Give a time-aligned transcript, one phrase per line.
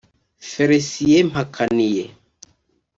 [0.51, 2.03] Felcien Mpakaniye